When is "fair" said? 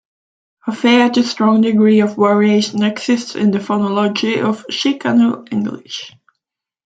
0.75-1.11